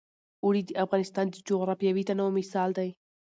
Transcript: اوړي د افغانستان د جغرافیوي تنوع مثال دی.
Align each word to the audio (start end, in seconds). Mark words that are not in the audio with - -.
اوړي 0.43 0.61
د 0.65 0.71
افغانستان 0.83 1.25
د 1.29 1.35
جغرافیوي 1.47 2.03
تنوع 2.09 2.31
مثال 2.39 2.69
دی. 2.77 2.89